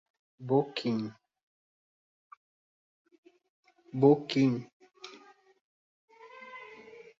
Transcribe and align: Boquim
Boquim 0.81 0.97